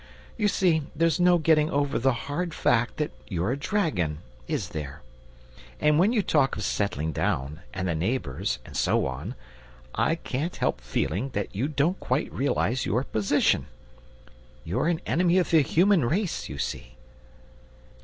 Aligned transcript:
You 0.35 0.47
see 0.47 0.81
there's 0.95 1.19
no 1.19 1.37
getting 1.37 1.69
over 1.69 1.99
the 1.99 2.11
hard 2.25 2.55
fact 2.55 2.97
that 2.97 3.11
you're 3.27 3.51
a 3.51 3.55
dragon, 3.55 4.17
is 4.47 4.69
there? 4.69 5.03
And 5.79 5.99
when 5.99 6.11
you 6.11 6.23
talk 6.23 6.55
of 6.55 6.63
settling 6.63 7.11
down, 7.11 7.59
and 7.71 7.87
the 7.87 7.93
neighbours, 7.93 8.57
and 8.65 8.75
so 8.75 9.05
on, 9.05 9.35
I 9.93 10.15
can't 10.15 10.55
help 10.55 10.81
feeling 10.81 11.29
that 11.33 11.53
you 11.55 11.67
don't 11.67 11.99
quite 11.99 12.33
realize 12.33 12.83
your 12.83 13.03
position. 13.03 13.67
You're 14.63 14.87
an 14.87 15.01
enemy 15.05 15.37
of 15.37 15.51
the 15.51 15.61
human 15.61 16.03
race, 16.05 16.49
you 16.49 16.57
see!" 16.57 16.97